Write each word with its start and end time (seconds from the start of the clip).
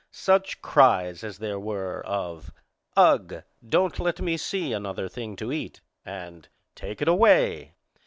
Such 0.13 0.63
cries 0.63 1.23
as 1.23 1.37
there 1.37 1.59
were 1.59 2.03
of 2.07 2.51
"Ugh! 2.97 3.43
Don't 3.63 3.99
let 3.99 4.19
me 4.19 4.35
see 4.35 4.73
another 4.73 5.07
thing 5.07 5.35
to 5.35 5.51
eat!" 5.51 5.81
and 6.03 6.49
"Take 6.73 7.03
it 7.03 7.07
away!" 7.07 7.75